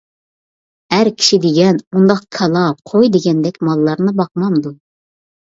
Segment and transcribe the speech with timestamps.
[0.95, 4.75] ئەر كىشى دېگەن مۇنداق كالا، قوي دېگەندەك ماللارنى باقمامدۇ.